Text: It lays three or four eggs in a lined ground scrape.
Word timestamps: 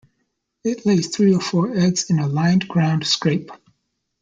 It 0.63 0.83
lays 0.83 1.09
three 1.15 1.35
or 1.35 1.39
four 1.39 1.77
eggs 1.77 2.09
in 2.09 2.17
a 2.17 2.25
lined 2.27 2.67
ground 2.67 3.05
scrape. 3.05 3.51